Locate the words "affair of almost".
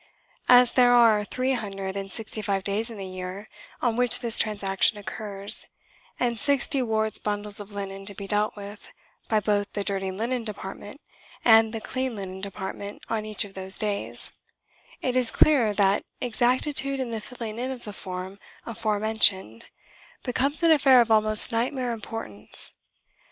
20.71-21.51